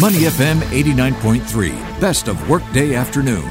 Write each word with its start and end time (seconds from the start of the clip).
Money 0.00 0.22
FM 0.22 0.56
89.3, 0.72 2.00
best 2.00 2.26
of 2.26 2.50
workday 2.50 2.96
afternoon. 2.96 3.48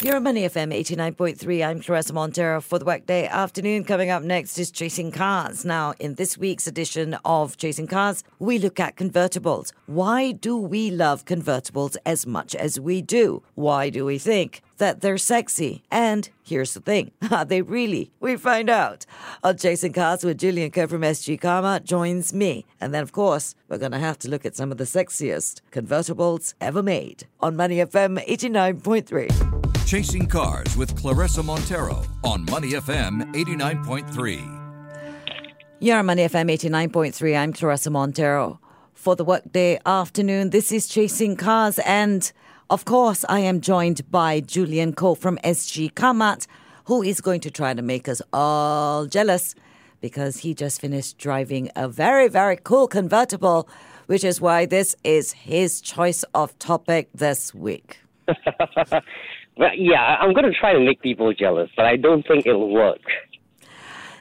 You're 0.00 0.16
on 0.16 0.22
Money 0.22 0.44
FM 0.44 0.74
89.3. 0.74 1.66
I'm 1.66 1.80
Claressa 1.82 2.12
Monteiro 2.12 2.62
for 2.62 2.78
the 2.78 2.86
Workday 2.86 3.26
Afternoon. 3.26 3.84
Coming 3.84 4.08
up 4.08 4.22
next 4.22 4.58
is 4.58 4.70
Chasing 4.70 5.12
Cars. 5.12 5.62
Now, 5.62 5.92
in 6.00 6.14
this 6.14 6.38
week's 6.38 6.66
edition 6.66 7.18
of 7.22 7.58
Chasing 7.58 7.86
Cars, 7.86 8.24
we 8.38 8.58
look 8.58 8.80
at 8.80 8.96
convertibles. 8.96 9.72
Why 9.84 10.32
do 10.32 10.56
we 10.56 10.90
love 10.90 11.26
convertibles 11.26 11.98
as 12.06 12.26
much 12.26 12.54
as 12.54 12.80
we 12.80 13.02
do? 13.02 13.42
Why 13.56 13.90
do 13.90 14.06
we 14.06 14.16
think 14.16 14.62
that 14.78 15.00
they're 15.00 15.18
sexy? 15.18 15.82
And 15.90 16.28
here's 16.42 16.74
the 16.74 16.80
thing 16.80 17.10
are 17.22 17.28
ah, 17.32 17.44
they 17.44 17.62
really? 17.62 18.10
We 18.20 18.36
find 18.36 18.68
out. 18.70 19.06
On 19.42 19.56
Chasing 19.56 19.92
Cars 19.92 20.24
with 20.24 20.38
Julian 20.38 20.70
Kerr 20.70 20.88
from 20.88 21.02
sgCarMart 21.02 21.84
joins 21.84 22.32
me. 22.32 22.66
And 22.80 22.94
then, 22.94 23.02
of 23.02 23.12
course, 23.12 23.54
we're 23.68 23.78
going 23.78 23.92
to 23.92 23.98
have 23.98 24.18
to 24.20 24.28
look 24.28 24.44
at 24.44 24.56
some 24.56 24.72
of 24.72 24.78
the 24.78 24.84
sexiest 24.84 25.60
convertibles 25.70 26.54
ever 26.60 26.82
made 26.82 27.26
on 27.40 27.56
Money 27.56 27.76
FM 27.76 28.24
89.3. 28.26 29.86
Chasing 29.86 30.26
Cars 30.26 30.76
with 30.76 30.94
Claressa 30.96 31.42
Monteiro 31.44 32.06
on 32.24 32.44
Money 32.46 32.70
FM 32.70 33.32
89.3. 33.34 34.62
You're 35.80 35.98
on 35.98 36.06
Money 36.06 36.22
FM 36.22 36.50
89.3. 36.50 37.38
I'm 37.38 37.52
Claressa 37.52 37.92
Monteiro. 37.92 38.58
For 38.94 39.14
the 39.14 39.24
workday 39.24 39.78
afternoon, 39.84 40.50
this 40.50 40.72
is 40.72 40.88
Chasing 40.88 41.36
Cars. 41.36 41.78
And 41.80 42.32
of 42.70 42.84
course, 42.84 43.24
I 43.28 43.40
am 43.40 43.60
joined 43.60 44.10
by 44.10 44.40
Julian 44.40 44.94
Cole 44.94 45.14
from 45.14 45.38
sgCarMart, 45.44 46.46
who 46.86 47.02
is 47.02 47.20
going 47.20 47.40
to 47.40 47.50
try 47.50 47.74
to 47.74 47.82
make 47.82 48.08
us 48.08 48.22
all 48.32 49.06
jealous 49.06 49.54
because 50.00 50.38
he 50.38 50.54
just 50.54 50.80
finished 50.80 51.18
driving 51.18 51.70
a 51.76 51.88
very, 51.88 52.28
very 52.28 52.58
cool 52.62 52.88
convertible, 52.88 53.68
which 54.06 54.24
is 54.24 54.40
why 54.40 54.66
this 54.66 54.94
is 55.04 55.32
his 55.32 55.80
choice 55.80 56.24
of 56.34 56.58
topic 56.58 57.08
this 57.14 57.54
week. 57.54 57.98
Well, 59.56 59.70
yeah, 59.76 60.16
I'm 60.20 60.32
going 60.32 60.46
to 60.46 60.58
try 60.58 60.72
to 60.72 60.80
make 60.80 61.00
people 61.00 61.32
jealous, 61.32 61.70
but 61.76 61.84
I 61.86 61.96
don't 61.96 62.26
think 62.26 62.46
it'll 62.46 62.72
work. 62.72 63.00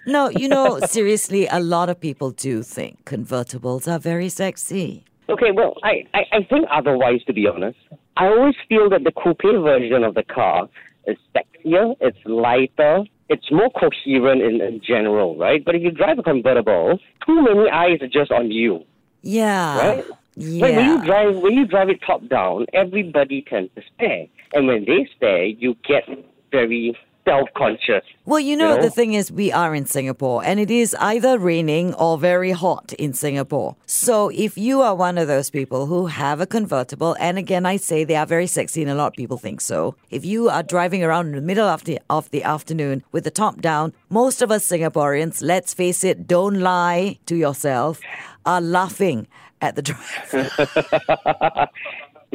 No, 0.06 0.30
you 0.30 0.48
know, 0.48 0.80
seriously, 0.86 1.48
a 1.48 1.60
lot 1.60 1.90
of 1.90 2.00
people 2.00 2.32
do 2.32 2.62
think 2.62 3.04
convertibles 3.06 3.92
are 3.92 3.98
very 3.98 4.30
sexy. 4.30 5.06
Okay, 5.30 5.52
well, 5.52 5.76
I, 5.84 6.06
I, 6.14 6.20
I 6.32 6.44
think 6.44 6.68
otherwise, 6.72 7.24
to 7.26 7.34
be 7.34 7.48
honest. 7.48 7.80
I 8.18 8.28
always 8.28 8.56
feel 8.70 8.90
that 8.90 9.04
the 9.04 9.12
coupe 9.12 9.42
version 9.44 10.04
of 10.04 10.14
the 10.16 10.24
car 10.24 10.70
is 11.08 11.18
sexier, 11.36 11.96
it's 12.00 12.18
lighter, 12.26 13.04
it's 13.30 13.52
more 13.52 13.70
coherent 13.72 14.42
in, 14.42 14.62
in 14.62 14.82
general, 14.82 15.36
right? 15.38 15.64
But 15.64 15.76
if 15.76 15.82
you 15.82 15.92
drive 15.92 16.20
a 16.20 16.24
convertible, 16.24 17.00
too 17.26 17.42
many 17.42 17.70
eyes 17.70 18.02
are 18.02 18.08
just 18.08 18.32
on 18.32 18.52
you, 18.52 18.86
Yeah. 19.22 19.78
right? 19.78 20.06
Yeah. 20.36 20.66
Like 20.66 20.76
when 20.76 20.86
you 20.90 21.06
drive 21.06 21.36
when 21.38 21.54
you 21.54 21.66
drive 21.68 21.90
it 21.90 22.00
top 22.06 22.28
down, 22.28 22.66
everybody 22.74 23.44
tends 23.44 23.70
to 23.76 23.84
stare, 23.96 24.26
and 24.54 24.66
when 24.68 24.86
they 24.86 25.08
stare, 25.16 25.46
you 25.46 25.76
get 25.88 26.04
very 26.52 26.98
self 27.26 27.50
conscious. 27.56 28.04
Well, 28.26 28.40
you 28.40 28.56
know, 28.56 28.72
You 28.72 28.78
know? 28.78 28.84
the 28.84 28.90
thing 28.90 29.14
is, 29.14 29.32
we 29.32 29.52
are 29.52 29.74
in 29.76 29.86
Singapore 29.86 30.44
and 30.46 30.60
it 30.60 30.72
is 30.72 30.96
either 31.00 31.38
raining 31.38 31.94
or 31.96 32.18
very 32.18 32.52
hot 32.52 32.94
in 32.94 33.14
Singapore. 33.14 33.76
So, 33.86 34.30
if 34.30 34.58
you 34.58 34.82
are 34.82 34.96
one 34.96 35.18
of 35.18 35.28
those 35.28 35.50
people 35.50 35.86
who 35.88 36.08
have 36.08 36.40
a 36.42 36.46
convertible, 36.46 37.16
and 37.20 37.38
again, 37.38 37.66
I 37.66 37.78
say 37.78 38.04
they 38.04 38.16
are 38.16 38.26
very 38.26 38.48
sexy 38.48 38.82
and 38.82 38.92
a 38.92 38.96
lot 38.96 39.08
of 39.08 39.14
people 39.14 39.38
think 39.38 39.62
so. 39.62 39.96
If 40.10 40.26
you 40.26 40.50
are 40.50 40.64
driving 40.64 41.04
around 41.04 41.28
in 41.28 41.36
the 41.36 41.42
middle 41.42 41.68
of 41.68 41.84
the, 41.86 42.00
of 42.10 42.30
the 42.32 42.44
afternoon 42.44 43.04
with 43.12 43.24
the 43.24 43.32
top 43.32 43.62
down, 43.62 43.94
most 44.10 44.42
of 44.42 44.52
us 44.52 44.66
Singaporeans, 44.68 45.42
let's 45.44 45.74
face 45.74 46.04
it, 46.04 46.28
don't 46.28 46.60
lie 46.60 47.20
to 47.26 47.36
yourself, 47.36 48.00
are 48.46 48.62
laughing 48.62 49.28
at 49.62 49.76
the 49.76 49.82
driver. 49.82 51.70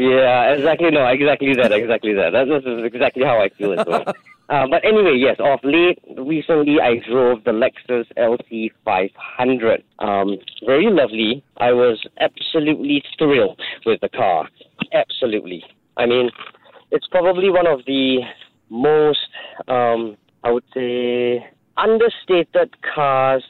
Yeah, 0.00 0.52
exactly. 0.54 0.92
No, 0.92 1.04
exactly 1.08 1.54
that. 1.56 1.72
Exactly 1.72 2.14
that. 2.14 2.30
That's, 2.30 2.48
this 2.48 2.62
is 2.64 2.84
exactly 2.84 3.24
how 3.24 3.40
I 3.40 3.48
feel 3.48 3.72
as 3.78 3.84
well. 3.84 4.04
Uh, 4.48 4.66
but 4.70 4.84
anyway, 4.84 5.14
yes. 5.16 5.36
Of 5.38 5.60
late, 5.62 5.98
recently, 6.16 6.76
I 6.80 6.96
drove 7.10 7.44
the 7.44 7.50
Lexus 7.50 8.06
LC 8.16 8.70
500. 8.84 9.84
Um, 9.98 10.38
very 10.64 10.86
lovely. 10.90 11.44
I 11.58 11.72
was 11.72 12.04
absolutely 12.20 13.02
thrilled 13.18 13.60
with 13.84 14.00
the 14.00 14.08
car. 14.08 14.48
Absolutely. 14.92 15.62
I 15.96 16.06
mean, 16.06 16.30
it's 16.90 17.06
probably 17.08 17.50
one 17.50 17.66
of 17.66 17.80
the 17.86 18.20
most, 18.70 19.28
um, 19.68 20.16
I 20.44 20.50
would 20.50 20.64
say, 20.72 21.46
understated 21.76 22.74
cars 22.94 23.44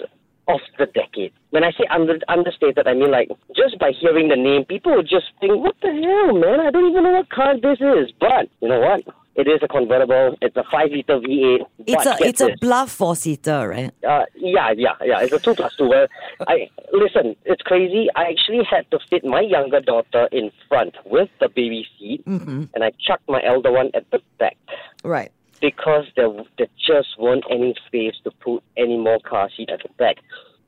of 0.49 0.61
the 0.79 0.87
decade. 0.87 1.33
When 1.51 1.63
I 1.63 1.71
say 1.73 1.85
under, 1.91 2.19
understated, 2.29 2.87
I 2.87 2.95
mean 2.95 3.11
like 3.11 3.29
just 3.55 3.79
by 3.79 3.93
hearing 3.93 4.29
the 4.29 4.37
name, 4.37 4.65
people 4.65 4.97
would 4.97 5.09
just 5.09 5.27
think, 5.41 5.63
"What 5.63 5.77
the 5.83 5.89
hell, 5.89 6.35
man? 6.35 6.61
I 6.61 6.71
don't 6.71 6.91
even 6.91 7.05
know 7.05 7.13
what 7.13 7.29
car 7.29 7.55
this 7.61 7.81
is." 7.81 8.11
But 8.19 8.49
you 8.61 8.69
know 8.69 8.81
what? 8.81 9.03
It 9.41 9.47
is 9.47 9.61
a 9.63 9.69
convertible. 9.69 10.37
It's 10.43 10.57
a 10.57 10.65
five-liter 10.71 11.21
V8. 11.21 11.61
It's 11.87 12.07
a 12.07 12.17
it's 12.21 12.41
a 12.41 12.51
bluff 12.61 12.91
four 12.91 13.15
seater, 13.15 13.69
right? 13.69 13.93
Uh, 14.07 14.25
yeah, 14.35 14.73
yeah, 14.77 14.95
yeah. 15.05 15.21
It's 15.21 15.33
a 15.33 15.39
two 15.39 15.55
plus 15.55 15.75
two. 15.77 15.89
Well, 15.89 16.07
I 16.49 16.69
listen. 16.93 17.37
It's 17.45 17.63
crazy. 17.63 18.09
I 18.17 18.25
actually 18.33 18.65
had 18.69 18.91
to 18.91 18.99
fit 19.09 19.25
my 19.25 19.41
younger 19.41 19.81
daughter 19.81 20.29
in 20.33 20.51
front 20.69 20.97
with 21.07 21.29
the 21.41 21.49
baby 21.49 21.87
seat, 21.99 22.25
Mm-hmm. 22.27 22.65
and 22.75 22.83
I 22.85 22.91
chucked 23.07 23.29
my 23.29 23.41
elder 23.45 23.71
one 23.73 23.91
at 23.95 24.11
the 24.11 24.21
back 24.41 24.57
Right. 25.05 25.31
because 25.61 26.07
there 26.17 26.31
there 26.59 26.67
just 26.85 27.11
weren't 27.19 27.45
any 27.49 27.75
space 27.87 28.15
to 28.25 28.33
put 28.45 28.63
any 28.77 28.99
more 28.99 29.21
car 29.21 29.49
seat 29.57 29.71
at 29.71 29.81
the 29.85 29.89
back. 29.99 30.17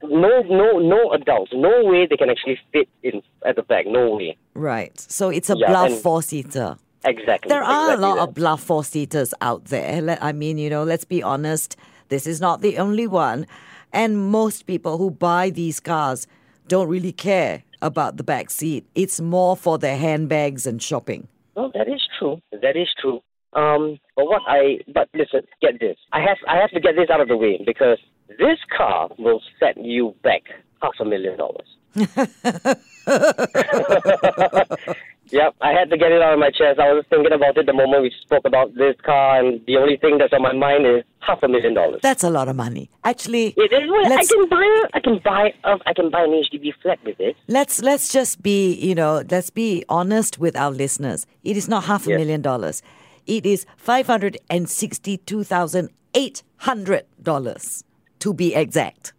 No, 0.02 0.40
no, 0.42 0.78
no 0.78 1.10
adults. 1.12 1.50
No 1.52 1.82
way 1.84 2.06
they 2.08 2.16
can 2.16 2.30
actually 2.30 2.58
fit 2.72 2.88
in 3.02 3.20
at 3.44 3.56
the 3.56 3.62
back. 3.62 3.84
No 3.86 4.14
way. 4.16 4.36
Right. 4.54 4.98
So 4.98 5.28
it's 5.28 5.50
a 5.50 5.56
Yeah, 5.58 5.66
bluff 5.70 5.92
four 6.00 6.22
seater. 6.22 6.76
Exactly. 7.04 7.48
There 7.48 7.62
are 7.62 7.92
a 7.92 7.96
lot 7.96 8.16
that. 8.16 8.28
of 8.28 8.34
bluff 8.34 8.62
four 8.62 8.84
seaters 8.84 9.32
out 9.40 9.66
there. 9.66 10.18
I 10.20 10.32
mean, 10.32 10.58
you 10.58 10.68
know, 10.68 10.84
let's 10.84 11.04
be 11.04 11.22
honest, 11.22 11.76
this 12.08 12.26
is 12.26 12.40
not 12.40 12.60
the 12.60 12.78
only 12.78 13.06
one. 13.06 13.46
And 13.92 14.30
most 14.30 14.66
people 14.66 14.98
who 14.98 15.10
buy 15.10 15.50
these 15.50 15.80
cars 15.80 16.26
don't 16.68 16.88
really 16.88 17.12
care 17.12 17.62
about 17.82 18.16
the 18.16 18.22
back 18.22 18.50
seat. 18.50 18.86
It's 18.94 19.20
more 19.20 19.56
for 19.56 19.78
their 19.78 19.96
handbags 19.96 20.66
and 20.66 20.82
shopping. 20.82 21.28
Well, 21.54 21.72
that 21.74 21.88
is 21.88 22.06
true. 22.18 22.40
That 22.52 22.76
is 22.76 22.88
true. 23.00 23.20
Um, 23.52 23.98
but 24.14 24.26
what 24.26 24.42
I 24.46 24.78
but 24.94 25.08
listen, 25.12 25.40
get 25.60 25.80
this. 25.80 25.96
I 26.12 26.20
have 26.20 26.36
I 26.46 26.58
have 26.58 26.70
to 26.70 26.80
get 26.80 26.94
this 26.94 27.10
out 27.10 27.20
of 27.20 27.26
the 27.26 27.36
way 27.36 27.60
because 27.66 27.98
this 28.28 28.58
car 28.76 29.08
will 29.18 29.42
set 29.58 29.76
you 29.82 30.14
back 30.22 30.42
half 30.80 30.92
a 31.00 31.04
million 31.04 31.36
dollars. 31.36 31.66
yep, 35.32 35.54
I 35.60 35.72
had 35.72 35.90
to 35.90 35.96
get 35.96 36.12
it 36.12 36.20
out 36.22 36.32
of 36.34 36.38
my 36.38 36.50
chest. 36.50 36.78
I 36.78 36.92
was 36.92 37.04
thinking 37.10 37.32
about 37.32 37.56
it 37.56 37.66
the 37.66 37.72
moment 37.72 38.02
we 38.02 38.12
spoke 38.22 38.44
about 38.44 38.74
this 38.74 38.96
car, 39.04 39.38
and 39.38 39.60
the 39.66 39.76
only 39.76 39.96
thing 39.96 40.18
that's 40.18 40.32
on 40.32 40.42
my 40.42 40.52
mind 40.52 40.86
is 40.86 41.02
half 41.20 41.42
a 41.42 41.48
million 41.48 41.74
dollars. 41.74 42.00
That's 42.02 42.24
a 42.24 42.30
lot 42.30 42.48
of 42.48 42.56
money. 42.56 42.90
Actually, 43.04 43.54
It 43.56 43.72
is. 43.72 43.90
Well, 43.90 44.12
I 44.12 44.24
can 44.24 44.48
buy. 44.48 44.84
I 44.94 45.00
can 45.00 45.20
buy. 45.24 45.52
A, 45.64 45.78
I 45.86 45.92
can 45.92 46.10
buy 46.10 46.22
an 46.24 46.30
HDB 46.30 46.72
flat 46.82 46.98
with 47.04 47.18
it. 47.20 47.36
let's 47.48 47.80
let's 47.82 48.12
just 48.12 48.42
be, 48.42 48.74
you 48.74 48.94
know, 48.94 49.22
let's 49.30 49.50
be 49.50 49.84
honest 49.88 50.38
with 50.38 50.56
our 50.56 50.70
listeners. 50.70 51.26
It 51.44 51.56
is 51.56 51.68
not 51.68 51.84
half 51.84 52.06
a 52.06 52.10
Yes. 52.10 52.18
million 52.18 52.42
dollars. 52.42 52.82
It 53.26 53.44
is 53.46 53.66
five 53.76 54.06
hundred 54.06 54.38
and 54.48 54.68
sixty-two 54.68 55.44
thousand 55.44 55.90
eight 56.14 56.42
hundred 56.56 57.04
dollars 57.22 57.84
to 58.20 58.34
be 58.34 58.54
exact. 58.54 59.12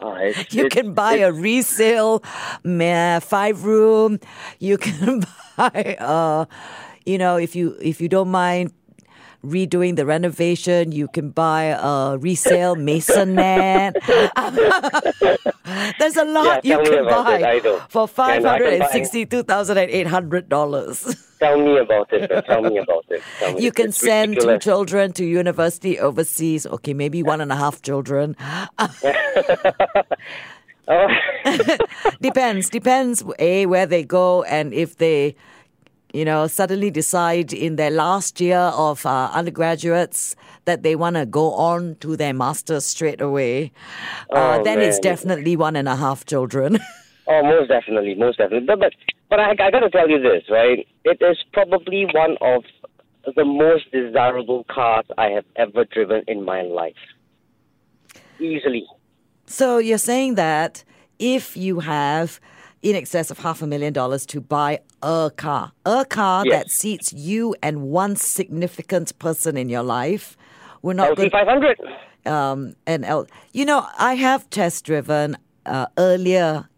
Oh, 0.00 0.14
it's, 0.14 0.52
You 0.54 0.66
it's- 0.66 0.72
can 0.82 0.94
buy 0.94 1.14
a 1.16 1.32
resale 1.32 2.22
five 3.20 3.64
room. 3.64 4.18
You 4.58 4.76
can 4.78 5.22
buy, 5.56 5.96
uh, 6.00 6.44
you 7.06 7.18
know, 7.18 7.36
if 7.36 7.54
you 7.56 7.76
if 7.80 8.00
you 8.00 8.08
don't 8.08 8.30
mind 8.30 8.72
redoing 9.44 9.96
the 9.96 10.06
renovation, 10.06 10.92
you 10.92 11.08
can 11.08 11.30
buy 11.30 11.76
a 11.76 12.16
resale 12.18 12.76
maisonette. 12.76 13.94
There's 15.98 16.16
a 16.16 16.24
lot 16.24 16.64
Yeah, 16.64 16.80
you 16.80 16.90
can 16.90 17.04
buy 17.06 17.38
it. 17.38 17.80
For 17.88 18.08
five 18.08 18.44
hundred 18.44 18.74
and 18.74 18.84
sixty-two 18.90 19.42
thousand 19.44 19.78
and 19.78 19.90
eight 19.90 20.06
hundred 20.06 20.48
dollars. 20.48 21.04
Tell 21.38 21.58
me 21.58 21.78
about 21.78 22.12
it. 22.12 22.30
Tell 22.46 22.62
me 22.62 22.78
about 22.78 23.04
it. 23.10 23.22
Me. 23.54 23.62
You 23.62 23.72
can 23.72 23.92
send 23.92 24.40
two 24.40 24.58
children 24.58 25.12
to 25.14 25.24
university 25.24 25.98
overseas. 25.98 26.66
Okay, 26.66 26.94
maybe 26.94 27.22
one 27.22 27.40
and 27.40 27.52
a 27.52 27.56
half 27.56 27.82
children. 27.82 28.36
Oh, 30.86 31.08
depends 32.20 32.68
depends 32.68 33.24
a 33.38 33.64
where 33.64 33.86
they 33.86 34.04
go 34.04 34.42
and 34.42 34.74
if 34.74 34.98
they 34.98 35.34
you 36.14 36.24
know 36.24 36.46
suddenly 36.46 36.90
decide 36.90 37.52
in 37.52 37.76
their 37.76 37.90
last 37.90 38.40
year 38.40 38.64
of 38.86 39.04
uh, 39.04 39.30
undergraduates 39.34 40.36
that 40.64 40.82
they 40.82 40.96
want 40.96 41.16
to 41.16 41.26
go 41.26 41.52
on 41.54 41.96
to 41.96 42.16
their 42.16 42.32
masters 42.32 42.84
straight 42.86 43.20
away 43.20 43.72
uh, 44.30 44.58
Oh, 44.58 44.64
then 44.64 44.80
it's 44.80 44.98
definitely 44.98 45.56
one 45.56 45.76
and 45.76 45.88
a 45.88 45.96
half 45.96 46.24
children 46.24 46.78
oh, 47.26 47.42
most 47.42 47.68
definitely, 47.68 48.14
most 48.14 48.38
definitely. 48.38 48.66
But 48.66 48.80
but, 48.80 48.92
but 49.30 49.40
I, 49.40 49.50
I 49.50 49.70
got 49.70 49.80
to 49.80 49.90
tell 49.90 50.08
you 50.08 50.20
this, 50.20 50.44
right? 50.50 50.86
It 51.04 51.18
is 51.20 51.38
probably 51.52 52.06
one 52.12 52.36
of 52.40 52.64
the 53.36 53.44
most 53.44 53.90
desirable 53.90 54.64
cars 54.70 55.06
I 55.16 55.30
have 55.30 55.44
ever 55.56 55.84
driven 55.84 56.22
in 56.28 56.44
my 56.44 56.62
life. 56.62 56.94
Easily. 58.38 58.84
so 59.46 59.78
you're 59.78 59.96
saying 60.12 60.34
that 60.34 60.82
if 61.18 61.56
you 61.56 61.80
have 61.80 62.40
in 62.84 62.94
excess 62.94 63.30
of 63.30 63.38
half 63.38 63.62
a 63.62 63.66
million 63.66 63.92
dollars 63.92 64.26
to 64.26 64.40
buy 64.40 64.78
a 65.02 65.30
car, 65.36 65.72
a 65.86 66.04
car 66.04 66.44
Yes. 66.44 66.52
that 66.54 66.70
seats 66.70 67.12
you 67.14 67.54
and 67.62 67.80
one 67.82 68.14
significant 68.14 69.18
person 69.18 69.56
in 69.56 69.68
your 69.70 69.82
life. 69.82 70.36
We're 70.82 70.92
not 70.92 71.12
LC 71.12 71.16
going 71.16 71.30
five 71.30 71.48
hundred. 71.48 71.80
um, 72.26 72.74
and 72.86 73.04
L. 73.04 73.26
You 73.52 73.64
know, 73.64 73.86
I 73.98 74.14
have 74.14 74.48
test 74.50 74.84
driven 74.84 75.36
uh, 75.64 75.86
earlier 75.96 76.68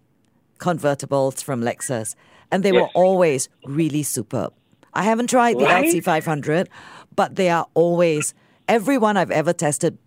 convertibles 0.59 1.43
from 1.43 1.61
Lexus, 1.61 2.15
and 2.53 2.63
they 2.63 2.73
were 2.73 2.89
always 2.95 3.49
really 3.65 4.03
superb. 4.05 4.53
I 4.95 5.03
haven't 5.03 5.29
tried 5.29 5.59
the 5.59 5.65
Right? 5.65 5.85
LC500, 5.93 6.69
but 7.15 7.37
they 7.37 7.51
are 7.51 7.67
always 7.75 8.33
every 8.69 8.97
one 8.97 9.17
I've 9.17 9.31
ever 9.33 9.53
tested, 9.53 9.99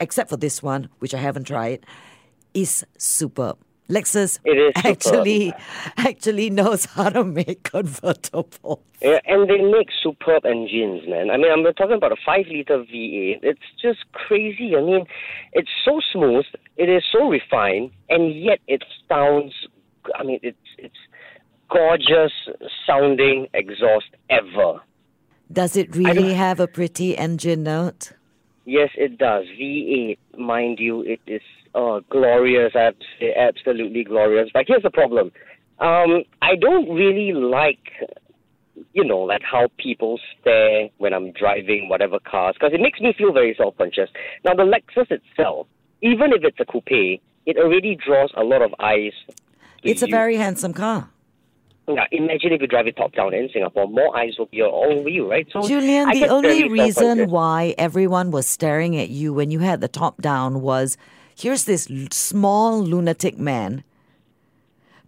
except 0.00 0.28
for 0.30 0.36
this 0.36 0.62
one, 0.62 0.88
which 1.00 1.14
I 1.14 1.18
haven't 1.18 1.44
tried, 1.48 1.84
is 2.54 2.84
superb. 2.98 3.56
Lexus 3.88 4.38
is 4.44 4.72
superb. 4.74 4.86
actually 4.86 5.54
actually 5.96 6.50
knows 6.50 6.86
how 6.86 7.08
to 7.08 7.24
make 7.24 7.64
convertible. 7.64 8.82
Yeah, 9.00 9.20
and 9.26 9.48
they 9.48 9.58
make 9.58 9.88
superb 10.02 10.44
engines, 10.44 11.02
man. 11.08 11.30
I 11.30 11.36
mean, 11.36 11.52
I'm 11.52 11.62
talking 11.74 11.96
about 11.96 12.12
a 12.12 12.16
five 12.24 12.46
liter 12.48 12.78
V8. 12.78 13.40
It's 13.42 13.60
just 13.80 14.00
crazy. 14.12 14.74
I 14.76 14.80
mean, 14.80 15.06
it's 15.52 15.70
so 15.84 16.00
smooth, 16.12 16.44
it 16.76 16.88
is 16.88 17.04
so 17.12 17.28
refined, 17.28 17.92
and 18.08 18.34
yet 18.34 18.58
it 18.66 18.82
sounds. 19.08 19.52
I 20.14 20.24
mean, 20.24 20.40
it's 20.42 20.58
it's 20.78 20.96
gorgeous 21.70 22.32
sounding 22.86 23.48
exhaust 23.54 24.10
ever. 24.30 24.80
Does 25.52 25.76
it 25.76 25.94
really 25.94 26.34
have 26.34 26.58
a 26.58 26.66
pretty 26.66 27.16
engine 27.16 27.62
note? 27.62 28.12
Yes, 28.64 28.90
it 28.96 29.16
does. 29.16 29.44
V8, 29.60 30.18
mind 30.36 30.80
you, 30.80 31.02
it 31.02 31.20
is 31.28 31.42
uh, 31.76 32.00
glorious. 32.10 32.72
I 32.74 32.80
have 32.80 32.98
to 32.98 33.04
say, 33.20 33.34
absolutely 33.36 34.02
glorious. 34.02 34.48
But 34.52 34.64
here's 34.66 34.82
the 34.82 34.90
problem. 34.90 35.30
Um, 35.78 36.24
I 36.40 36.56
don't 36.56 36.88
really 36.88 37.32
like, 37.32 37.92
you 38.94 39.04
know, 39.04 39.18
like 39.18 39.42
how 39.42 39.68
people 39.76 40.18
stare 40.40 40.88
when 40.98 41.12
I'm 41.12 41.32
driving 41.32 41.88
whatever 41.88 42.18
cars, 42.18 42.54
because 42.58 42.72
it 42.72 42.80
makes 42.80 43.00
me 43.00 43.14
feel 43.16 43.32
very 43.32 43.54
self-conscious. 43.56 44.08
Now, 44.44 44.54
the 44.54 44.62
Lexus 44.62 45.10
itself, 45.10 45.66
even 46.00 46.32
if 46.32 46.42
it's 46.42 46.58
a 46.60 46.64
coupe, 46.64 47.20
it 47.44 47.56
already 47.58 47.94
draws 47.94 48.30
a 48.36 48.42
lot 48.42 48.62
of 48.62 48.74
eyes. 48.80 49.12
It's 49.82 50.02
a 50.02 50.06
very 50.06 50.36
handsome 50.36 50.72
car. 50.72 51.10
Now, 51.88 52.04
imagine 52.10 52.52
if 52.52 52.60
you 52.60 52.66
drive 52.66 52.88
it 52.88 52.96
top 52.96 53.12
down 53.14 53.32
in 53.32 53.48
Singapore, 53.52 53.86
more 53.86 54.16
eyes 54.18 54.34
will 54.38 54.46
be 54.46 54.60
all 54.60 54.98
over 54.98 55.08
you, 55.08 55.30
right? 55.30 55.46
So 55.52 55.62
Julian, 55.62 56.10
the 56.10 56.26
only 56.26 56.68
reason 56.68 57.30
why 57.30 57.76
everyone 57.78 58.32
was 58.32 58.48
staring 58.48 58.96
at 58.96 59.08
you 59.08 59.32
when 59.32 59.52
you 59.52 59.60
had 59.60 59.80
the 59.80 59.86
top 59.86 60.20
down 60.20 60.62
was 60.62 60.96
here's 61.36 61.64
this 61.64 61.88
small 62.10 62.82
lunatic 62.82 63.38
man 63.38 63.84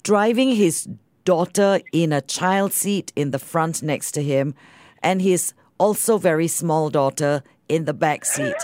driving 0.03 0.55
his 0.55 0.89
daughter 1.25 1.81
in 1.93 2.13
a 2.13 2.21
child 2.21 2.73
seat 2.73 3.13
in 3.17 3.31
the 3.31 3.39
front 3.39 3.83
next 3.83 4.13
to 4.13 4.23
him, 4.23 4.55
and 5.03 5.21
his 5.21 5.53
also 5.79 6.19
very 6.19 6.49
small 6.49 6.91
daughter 6.91 7.43
in 7.69 7.85
the 7.85 7.95
back 7.95 8.25
seat. 8.25 8.55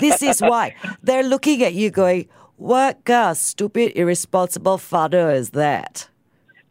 this 0.00 0.22
is 0.22 0.40
why 0.40 0.74
they're 1.02 1.24
looking 1.24 1.62
at 1.62 1.74
you 1.74 1.90
going, 1.90 2.28
What 2.56 3.04
kind 3.04 3.32
of 3.32 3.36
stupid, 3.36 3.92
irresponsible 3.96 4.78
father 4.78 5.30
is 5.30 5.50
that? 5.50 6.08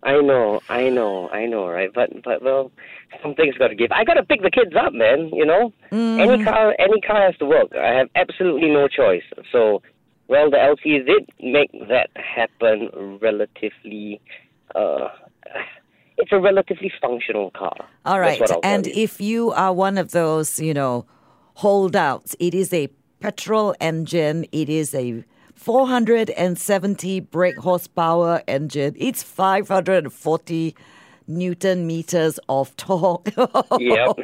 I 0.04 0.14
know, 0.22 0.62
I 0.70 0.90
know, 0.90 1.28
I 1.30 1.46
know, 1.46 1.68
right? 1.68 1.92
But 1.94 2.24
but 2.24 2.42
well, 2.42 2.72
something's 3.22 3.58
got 3.58 3.70
to 3.70 3.76
give. 3.76 3.92
I 3.92 4.04
got 4.04 4.14
to 4.14 4.24
pick 4.24 4.42
the 4.42 4.52
kids 4.52 4.74
up, 4.76 4.94
man. 4.94 5.30
You 5.34 5.46
know, 5.46 5.74
any 5.92 6.38
mm-hmm. 6.38 6.44
car, 6.44 6.76
any 6.80 7.02
car 7.02 7.26
has 7.26 7.36
to 7.38 7.46
work. 7.46 7.76
I 7.76 7.94
have 7.94 8.08
absolutely 8.16 8.70
no 8.70 8.88
choice. 8.88 9.24
So, 9.52 9.82
well, 10.28 10.50
the 10.50 10.58
LC 10.58 11.06
did 11.06 11.30
make 11.42 11.72
that 11.88 12.10
happen 12.16 13.20
relatively. 13.22 14.20
Uh, 14.76 15.08
it's 16.18 16.32
a 16.32 16.40
relatively 16.40 16.92
functional 17.02 17.52
car. 17.52 17.76
All 18.06 18.20
right. 18.20 18.40
That's 18.40 18.52
what 18.52 18.66
I'll 18.66 18.72
And 18.72 18.88
if 18.88 19.22
you 19.22 19.52
are 19.52 19.74
one 19.74 19.98
of 19.98 20.12
those, 20.12 20.60
you 20.60 20.74
know, 20.74 21.06
holdouts, 21.56 22.36
it 22.40 22.54
is 22.54 22.74
a 22.74 22.90
petrol 23.20 23.76
engine. 23.80 24.46
It 24.52 24.70
is 24.70 24.94
a 24.94 25.24
470 25.56 27.20
brake 27.22 27.58
horsepower 27.58 28.42
engine. 28.48 28.96
It's 28.98 29.24
540 29.24 30.76
newton 31.28 31.86
meters 31.86 32.40
of 32.50 32.76
torque. 32.78 33.30
Yep. 33.36 33.50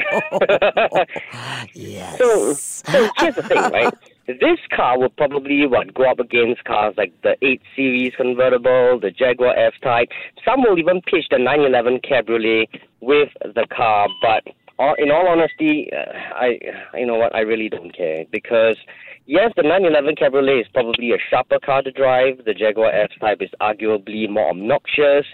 yes. 1.74 2.18
So, 2.18 2.54
so 2.54 3.10
here's 3.18 3.36
the 3.36 3.44
thing, 3.44 3.58
right? 3.58 3.94
This 4.26 4.60
car 4.74 4.98
will 4.98 5.10
probably 5.10 5.68
what 5.68 5.94
go 5.94 6.10
up 6.10 6.20
against 6.20 6.64
cars 6.64 6.94
like 6.98 7.12
the 7.24 7.36
8 7.42 7.62
Series 7.76 8.14
convertible, 8.16 8.98
the 8.98 9.12
Jaguar 9.12 9.54
F-Type. 9.58 10.08
Some 10.46 10.62
will 10.62 10.80
even 10.80 11.02
pitch 11.02 11.26
the 11.30 11.38
911 11.38 12.00
Cabriolet 12.08 12.70
with 13.02 13.30
the 13.44 13.68
car. 13.76 14.08
But 14.22 14.54
all, 14.80 14.96
in 14.98 15.12
all 15.12 15.28
honesty, 15.28 15.90
uh, 15.92 16.14
I 16.36 16.58
you 16.98 17.06
know 17.06 17.16
what? 17.16 17.36
I 17.36 17.42
really 17.42 17.68
don't 17.68 17.96
care 17.96 18.24
because 18.32 18.78
yes, 19.26 19.52
the 19.58 19.64
911 19.64 20.16
Cabriolet 20.16 20.62
is 20.62 20.68
probably 20.74 21.12
a 21.12 21.18
sharper 21.30 21.60
car 21.60 21.82
to 21.82 21.92
drive. 21.92 22.46
The 22.46 22.54
Jaguar 22.54 22.92
F-Type 22.94 23.42
is 23.42 23.50
arguably 23.60 24.30
more 24.30 24.52
obnoxious. 24.52 25.26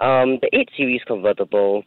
Um, 0.00 0.38
the 0.42 0.50
8 0.52 0.68
Series 0.76 1.02
convertible. 1.06 1.84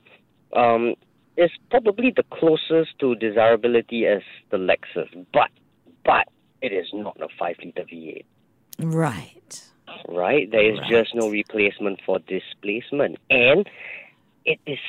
Um, 0.56 0.96
is 1.38 1.52
probably 1.70 2.14
the 2.16 2.24
closest 2.32 2.98
to 3.00 3.14
desirability 3.16 4.06
as 4.06 4.22
the 4.52 4.58
Lexus, 4.58 5.10
but 5.34 5.50
but 6.06 6.30
it 6.62 6.72
is 6.72 6.88
not 6.94 7.20
a 7.22 7.28
5 7.38 7.56
litre 7.64 7.84
V8. 7.84 8.26
Right. 8.80 9.64
Right? 10.10 10.50
There 10.50 10.74
is 10.74 10.80
right. 10.80 10.90
just 10.90 11.16
no 11.16 11.30
replacement 11.30 12.00
for 12.06 12.20
displacement. 12.20 13.18
And 13.30 13.70
it 14.46 14.60
is 14.66 14.80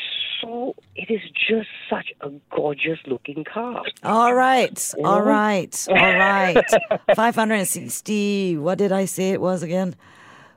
so 0.41 0.75
it 0.95 1.11
is 1.11 1.21
just 1.49 1.69
such 1.89 2.13
a 2.21 2.31
gorgeous 2.51 2.99
looking 3.07 3.43
car. 3.45 3.83
All 4.03 4.35
right, 4.35 4.93
all 5.03 5.23
right, 5.23 5.87
all 5.89 5.97
right. 5.97 6.63
Five 7.15 7.35
hundred 7.35 7.55
and 7.55 7.69
sixty. 7.69 8.59
what 8.59 8.77
did 8.79 8.93
I 8.93 9.07
say 9.07 9.31
it 9.31 9.41
was 9.41 9.63
again? 9.63 9.97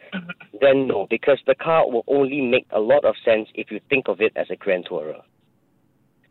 then 0.60 0.88
no, 0.88 1.06
because 1.08 1.38
the 1.46 1.54
car 1.54 1.88
will 1.88 2.04
only 2.08 2.40
make 2.40 2.66
a 2.70 2.80
lot 2.80 3.04
of 3.04 3.14
sense 3.24 3.48
if 3.54 3.70
you 3.70 3.80
think 3.88 4.08
of 4.08 4.20
it 4.20 4.32
as 4.36 4.48
a 4.50 4.56
Grand 4.56 4.86
Tourer. 4.86 5.22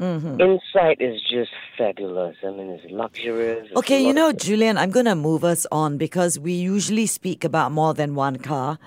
Mm-hmm. 0.02 0.42
Inside 0.42 0.98
is 1.00 1.22
just 1.22 1.52
fabulous. 1.78 2.36
I 2.44 2.50
mean, 2.50 2.72
it's 2.72 2.92
luxurious. 2.92 3.68
It's 3.68 3.76
Okay, 3.78 4.04
you 4.04 4.14
know, 4.14 4.34
Julian, 4.34 4.76
I'm 4.78 4.90
going 4.90 5.06
to 5.06 5.14
move 5.14 5.44
us 5.44 5.68
on 5.72 5.98
because 5.98 6.40
we 6.40 6.54
usually 6.54 7.06
speak 7.06 7.44
about 7.44 7.72
more 7.72 7.94
than 7.94 8.16
one 8.16 8.38
car. 8.38 8.80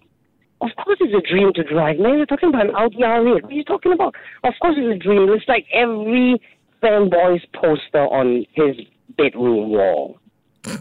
Of 0.60 0.70
course, 0.82 0.98
it's 1.00 1.14
a 1.14 1.30
dream 1.30 1.52
to 1.54 1.62
drive. 1.62 1.98
Man, 1.98 2.16
you're 2.16 2.26
talking 2.26 2.48
about 2.48 2.66
an 2.68 2.74
Audi 2.74 2.98
R8. 2.98 3.42
What 3.42 3.52
are 3.52 3.54
you 3.54 3.64
talking 3.64 3.92
about? 3.92 4.14
Of 4.42 4.54
course, 4.60 4.74
it's 4.76 5.00
a 5.00 5.06
dream. 5.06 5.28
It's 5.30 5.46
like 5.46 5.66
every 5.72 6.40
fanboy's 6.82 7.44
poster 7.54 8.06
on 8.06 8.44
his 8.54 8.76
bedroom 9.16 9.70
wall. 9.70 10.18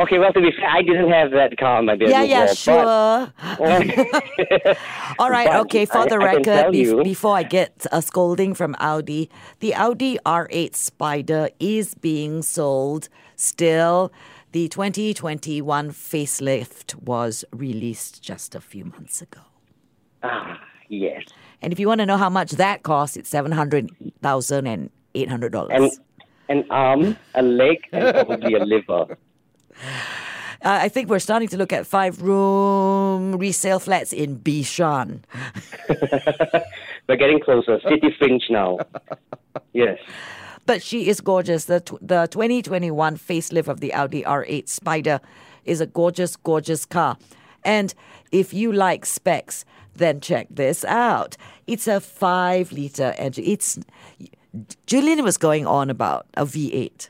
okay, 0.00 0.18
well, 0.18 0.32
to 0.32 0.40
be 0.40 0.50
fair, 0.52 0.68
I 0.68 0.82
didn't 0.82 1.10
have 1.10 1.30
that 1.32 1.56
car 1.58 1.78
on 1.78 1.86
my 1.86 1.94
Yeah, 1.94 2.22
yeah, 2.22 2.46
wall. 2.46 2.54
sure. 2.54 3.32
But, 3.58 4.78
All 5.18 5.30
right, 5.30 5.60
okay, 5.60 5.84
for 5.86 5.98
I- 5.98 6.08
the 6.08 6.18
record, 6.18 6.74
you- 6.74 7.02
before 7.02 7.36
I 7.36 7.42
get 7.42 7.86
a 7.92 8.02
scolding 8.02 8.54
from 8.54 8.74
Audi, 8.78 9.30
the 9.60 9.74
Audi 9.74 10.18
R8 10.26 10.74
Spider 10.74 11.48
is 11.58 11.94
being 11.94 12.42
sold 12.42 13.08
still. 13.36 14.12
The 14.52 14.68
2021 14.68 15.90
facelift 15.92 16.96
was 17.00 17.44
released 17.52 18.20
just 18.22 18.54
a 18.56 18.60
few 18.60 18.84
months 18.86 19.22
ago. 19.22 19.40
ah, 20.24 20.60
yes. 20.88 21.22
And 21.62 21.72
if 21.72 21.78
you 21.78 21.86
want 21.86 22.00
to 22.00 22.06
know 22.06 22.16
how 22.16 22.30
much 22.30 22.52
that 22.52 22.82
costs, 22.82 23.16
it's 23.16 23.30
$700,000 23.30 24.66
and 24.66 24.90
$800. 25.14 25.68
And 25.70 25.92
an 26.50 26.66
arm, 26.68 27.16
a 27.34 27.42
leg, 27.42 27.78
and 27.92 28.14
probably 28.26 28.54
a 28.54 28.64
liver. 28.64 29.16
Uh, 30.62 30.78
I 30.82 30.90
think 30.90 31.08
we're 31.08 31.20
starting 31.20 31.48
to 31.48 31.56
look 31.56 31.72
at 31.72 31.86
five 31.86 32.20
room 32.20 33.36
resale 33.36 33.78
flats 33.78 34.12
in 34.12 34.38
Bishan. 34.38 35.22
We're 37.08 37.16
getting 37.16 37.40
closer. 37.40 37.80
City 37.80 38.14
fringe 38.18 38.44
now. 38.50 38.78
Yes. 39.72 39.98
But 40.66 40.82
she 40.82 41.08
is 41.08 41.22
gorgeous. 41.22 41.64
The, 41.64 41.80
tw- 41.80 41.98
the 42.02 42.28
2021 42.30 43.16
facelift 43.16 43.68
of 43.68 43.80
the 43.80 43.94
Audi 43.94 44.22
R8 44.22 44.68
Spider 44.68 45.20
is 45.64 45.80
a 45.80 45.86
gorgeous, 45.86 46.36
gorgeous 46.36 46.84
car. 46.84 47.16
And 47.64 47.94
if 48.30 48.52
you 48.52 48.70
like 48.70 49.06
specs, 49.06 49.64
then 49.94 50.20
check 50.20 50.46
this 50.50 50.84
out. 50.84 51.38
It's 51.66 51.88
a 51.88 52.00
five 52.00 52.70
liter 52.70 53.14
engine. 53.16 53.44
It's 53.46 53.78
Julian 54.86 55.22
was 55.22 55.36
going 55.36 55.66
on 55.66 55.90
about 55.90 56.26
a 56.34 56.44
V8. 56.44 57.08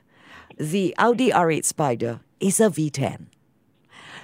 The 0.58 0.94
Audi 0.98 1.30
R8 1.30 1.64
Spider 1.64 2.20
is 2.38 2.60
a 2.60 2.64
V10. 2.70 3.26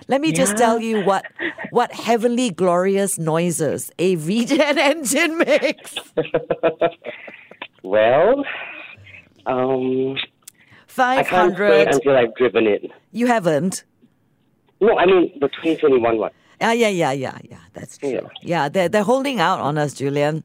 Let 0.09 0.21
me 0.21 0.31
just 0.33 0.57
tell 0.57 0.79
you 0.81 1.03
what 1.05 1.25
what 1.71 1.93
heavenly 1.93 2.51
glorious 2.51 3.19
noises 3.19 3.91
a 3.99 4.17
V10 4.17 4.77
engine 4.77 5.39
makes. 5.39 5.95
Well, 7.83 8.45
um, 9.47 10.17
say 10.89 11.23
500. 11.23 11.89
until 11.95 12.17
I've 12.17 12.35
driven 12.35 12.67
it. 12.67 12.91
You 13.13 13.29
haven't? 13.29 13.85
No, 14.81 14.99
I 14.99 15.07
mean 15.07 15.31
the 15.41 15.47
2021 15.47 16.19
one. 16.19 16.33
Ah, 16.61 16.73
yeah, 16.73 16.89
yeah, 16.89 17.13
yeah, 17.13 17.39
yeah. 17.45 17.59
That's 17.75 17.97
true. 17.99 18.11
Yeah. 18.11 18.21
Yeah, 18.43 18.69
they're, 18.69 18.89
they're 18.89 19.05
holding 19.05 19.39
out 19.39 19.61
on 19.61 19.79
us, 19.79 19.95
Julian. 19.95 20.43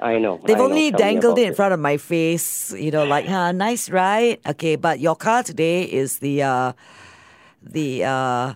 I 0.00 0.18
know. 0.18 0.40
They've 0.46 0.56
I 0.56 0.60
only 0.60 0.90
me 0.92 0.96
dangled 0.96 1.38
it 1.38 1.46
in 1.48 1.54
front 1.54 1.74
of 1.74 1.80
my 1.80 1.96
face, 1.96 2.72
you 2.72 2.90
know, 2.90 3.04
like, 3.04 3.26
huh, 3.26 3.52
nice, 3.52 3.90
right? 3.90 4.40
Okay, 4.46 4.76
but 4.76 5.00
your 5.00 5.16
car 5.16 5.42
today 5.42 5.82
is 5.82 6.18
the, 6.18 6.42
uh, 6.42 6.72
the, 7.62 8.04
uh, 8.04 8.54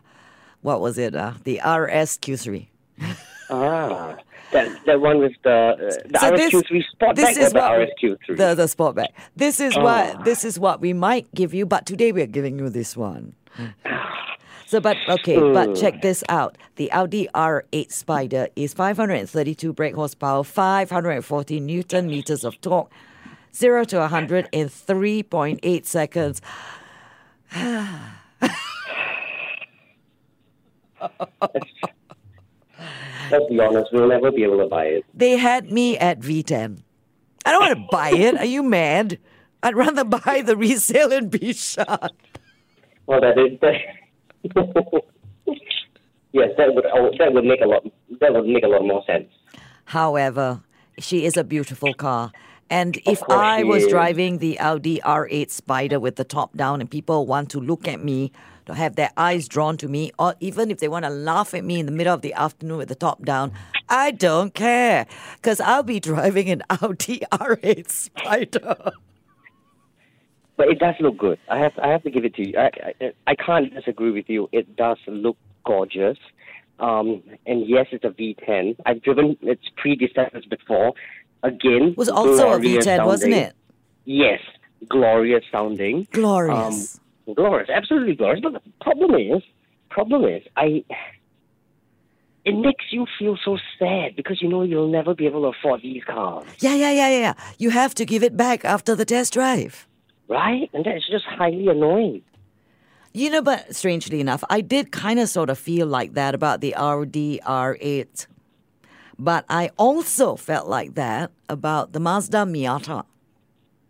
what 0.63 0.81
was 0.81 0.99
it? 0.99 1.15
Uh, 1.17 1.33
the 1.45 1.61
RSQ3. 1.65 2.69
Ah, 3.51 4.17
that 4.53 4.69
that 4.87 5.01
one 5.01 5.19
with 5.19 5.33
the 5.43 5.51
uh, 5.51 5.77
the 6.09 6.19
So 6.21 6.31
this- 6.31 6.53
RSQ3 6.55 6.83
Sportback 6.95 7.15
this 7.17 7.37
is 7.37 7.53
the 7.53 7.59
what 7.59 7.71
RSQ3. 7.73 8.37
the 8.37 8.55
the 8.55 8.65
Sportback. 8.65 9.09
This 9.37 9.61
is 9.61 9.77
Ah. 9.77 9.83
what 9.83 10.25
this 10.25 10.45
is 10.45 10.59
what 10.61 10.81
we 10.81 10.93
might 10.93 11.27
give 11.35 11.53
you, 11.53 11.67
but 11.67 11.85
today 11.85 12.13
we're 12.13 12.27
giving 12.27 12.59
you 12.59 12.69
this 12.71 12.97
one. 12.97 13.35
So, 14.73 14.81
but 14.81 14.97
okay, 15.07 15.37
but 15.39 15.77
check 15.77 16.01
this 16.01 16.25
out. 16.31 16.57
The 16.77 16.91
Audi 16.93 17.29
R8 17.35 17.93
Spider 17.93 18.49
is 18.57 18.73
532 18.73 19.71
brake 19.75 19.95
horsepower, 19.95 20.43
540 20.43 21.61
newton 21.61 22.07
meters 22.07 22.43
of 22.43 22.59
torque, 22.63 22.91
zero 23.55 23.85
to 23.85 23.99
100 23.99 24.49
in 24.51 24.69
3.8 24.69 25.85
seconds. 25.85 26.41
Let's 33.31 33.45
be 33.51 33.61
honest, 33.61 33.93
we'll 33.93 34.09
never 34.09 34.33
be 34.33 34.43
able 34.45 34.57
to 34.57 34.69
buy 34.69 34.85
it. 34.85 35.05
They 35.13 35.37
had 35.37 35.71
me 35.71 35.99
at 35.99 36.21
V10. 36.21 36.81
I 37.45 37.51
don't 37.51 37.61
want 37.61 37.79
to 37.79 37.87
buy 37.91 38.13
it. 38.13 38.39
Are 38.39 38.47
you 38.47 38.63
mad? 38.63 39.19
I'd 39.63 39.77
rather 39.77 40.05
buy 40.05 40.41
the 40.41 40.57
resale 40.57 41.13
in 41.13 41.29
Bishan. 41.29 42.09
Well, 43.05 43.21
that 43.21 43.37
is 43.37 43.61
that. 43.61 43.75
yes, 46.33 46.51
that 46.57 46.75
would 46.75 46.87
oh, 46.87 47.11
that 47.19 47.33
would 47.33 47.45
make 47.45 47.61
a 47.61 47.67
lot 47.67 47.85
that 48.21 48.33
would 48.33 48.47
make 48.47 48.65
a 48.65 48.69
lot 48.69 48.83
more 48.85 49.05
sense. 49.07 49.29
However, 49.85 50.63
she 50.99 51.25
is 51.25 51.37
a 51.37 51.45
beautiful 51.45 51.95
car. 51.95 52.33
And 52.71 52.99
if 53.05 53.23
I 53.29 53.65
was 53.65 53.83
is. 53.85 53.91
driving 53.91 54.39
the 54.39 54.59
Audi 54.59 54.99
R8 55.01 55.51
Spider 55.51 56.01
with 56.01 56.17
the 56.17 56.25
top 56.25 56.57
down 56.57 56.81
and 56.81 56.91
people 56.91 57.27
want 57.27 57.51
to 57.51 57.61
look 57.61 57.87
at 57.87 58.03
me, 58.03 58.33
to 58.67 58.75
have 58.75 58.97
their 58.97 59.11
eyes 59.17 59.49
drawn 59.49 59.77
to 59.79 59.89
me, 59.89 60.13
or 60.19 60.35
even 60.41 60.71
if 60.71 60.79
they 60.79 60.89
want 60.89 61.05
to 61.05 61.11
laugh 61.11 61.55
at 61.55 61.65
me 61.65 61.81
in 61.81 61.87
the 61.87 61.93
middle 61.93 62.15
of 62.15 62.23
the 62.23 62.33
afternoon 62.35 62.79
with 62.79 62.89
the 62.89 62.95
top 62.95 63.25
down, 63.25 63.53
I 63.89 64.11
don't 64.13 64.55
care. 64.55 65.07
Because 65.37 65.61
I'll 65.61 65.83
be 65.83 66.01
driving 66.13 66.51
an 66.51 66.63
Audi 66.71 67.23
R8 67.33 67.91
Spider. 67.91 68.93
But 70.57 70.69
it 70.69 70.79
does 70.79 70.95
look 71.01 71.17
good. 71.19 71.39
I 71.49 71.59
have 71.59 71.73
I 71.83 71.89
have 71.89 72.03
to 72.03 72.11
give 72.11 72.25
it 72.25 72.35
to 72.35 72.47
you. 72.49 72.59
I 72.59 72.71
I, 73.01 73.13
I 73.27 73.35
can't 73.35 73.73
disagree 73.75 74.11
with 74.11 74.29
you. 74.29 74.49
It 74.53 74.77
does 74.77 74.99
look 75.07 75.37
gorgeous. 75.65 76.19
Um, 76.79 77.23
and 77.47 77.69
yes, 77.69 77.87
it's 77.93 78.05
a 78.05 78.09
V10. 78.11 78.77
I've 78.87 79.03
driven 79.03 79.37
its 79.43 79.63
predecessors 79.77 80.45
before. 80.47 80.93
Again, 81.45 81.91
It 81.91 81.97
was 81.97 82.09
also 82.09 82.53
a 82.53 82.59
glorious 82.61 82.87
V10, 82.87 83.07
wasn't 83.07 83.35
it? 83.35 83.55
Yes, 84.05 84.41
glorious 84.89 85.45
sounding. 85.53 86.07
Glorious. 86.13 86.99
Um, 87.29 87.35
glorious, 87.35 87.69
absolutely 87.71 88.15
glorious. 88.15 88.41
But 88.43 88.55
the 88.55 88.61
problem 88.81 89.15
is, 89.15 89.43
problem 89.91 90.25
is, 90.25 90.43
I. 90.57 90.85
It 92.45 92.57
makes 92.57 92.87
you 92.91 93.07
feel 93.19 93.39
so 93.45 93.57
sad 93.79 94.17
because 94.17 94.43
you 94.43 94.49
know 94.49 94.63
you'll 94.65 94.91
never 94.91 95.15
be 95.15 95.27
able 95.27 95.43
to 95.43 95.57
afford 95.57 95.83
these 95.83 96.03
cars, 96.03 96.45
yeah, 96.59 96.75
yeah, 96.75 96.91
yeah, 96.91 97.09
yeah. 97.11 97.35
You 97.59 97.71
have 97.71 97.95
to 97.95 98.05
give 98.05 98.25
it 98.25 98.37
back 98.37 98.65
after 98.65 98.97
the 98.97 99.05
test 99.05 99.33
drive. 99.35 99.87
Right? 100.33 100.69
And 100.73 100.85
that's 100.85 101.07
just 101.09 101.25
highly 101.27 101.69
annoying. 101.69 102.23
You 103.13 103.29
know, 103.31 103.43
but 103.43 103.77
strangely 103.77 104.21
enough, 104.21 104.43
I 104.49 104.63
did 104.63 104.91
kind 104.91 105.21
of 105.21 105.29
sort 105.29 105.51
of 105.51 105.59
feel 105.59 105.87
like 105.87 106.15
that 106.15 106.35
about 106.35 106.63
the 106.63 106.75
Audi 106.75 107.39
R8. 107.45 108.27
But 109.19 109.45
I 109.51 109.71
also 109.77 110.35
felt 110.37 110.67
like 110.67 110.95
that 110.95 111.31
about 111.49 111.93
the 111.93 112.01
Mazda 112.01 112.39
Miata, 112.47 113.05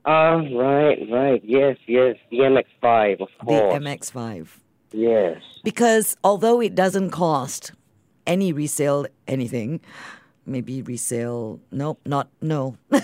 Ah, 0.05 0.43
right, 0.53 0.99
right. 1.13 1.41
Yes, 1.45 1.77
yes. 1.87 2.17
The 2.33 2.39
MX-5, 2.39 3.21
of 3.21 3.29
course. 3.39 3.73
the. 3.73 3.79
MX5. 3.79 4.49
yes. 4.91 5.41
Because 5.63 6.17
although 6.25 6.61
it 6.61 6.75
doesn't 6.75 7.11
cost 7.11 7.71
any 8.27 8.53
resale 8.53 9.07
anything, 9.29 9.79
maybe 10.45 10.83
resale, 10.83 11.61
nope, 11.71 12.01
not, 12.05 12.27
no. 12.41 12.77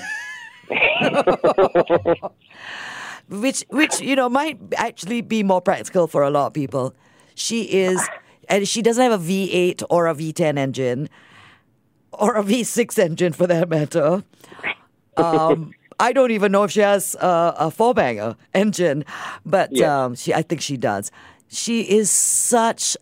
which, 3.29 3.65
which, 3.71 4.01
you 4.01 4.17
know, 4.17 4.29
might 4.29 4.59
actually 4.77 5.21
be 5.21 5.43
more 5.43 5.61
practical 5.61 6.07
for 6.07 6.23
a 6.23 6.31
lot 6.31 6.47
of 6.49 6.53
people. 6.55 6.95
She 7.35 7.63
is, 7.65 8.09
and 8.49 8.67
she 8.67 8.83
doesn't 8.83 9.03
have 9.11 9.21
a 9.21 9.25
V8 9.25 9.83
or 9.91 10.07
a 10.07 10.15
V10 10.15 10.59
engine, 10.59 11.09
or 12.13 12.37
a 12.37 12.43
V6 12.43 12.99
engine 12.99 13.33
for 13.33 13.47
that 13.47 13.69
matter. 13.69 14.25
Um, 15.17 15.73
I 16.01 16.13
don't 16.13 16.31
even 16.31 16.53
know 16.53 16.63
if 16.65 16.71
she 16.71 16.81
has 16.81 17.15
a, 17.17 17.55
a 17.59 17.71
four 17.71 17.93
banger 17.95 18.37
engine, 18.55 19.05
but 19.45 19.71
Yeah. 19.73 20.05
um, 20.05 20.15
she 20.15 20.33
I 20.33 20.43
think 20.43 20.61
she 20.61 20.77
does. 20.77 21.11
She 21.49 21.81
is 21.83 22.11
such 22.11 22.97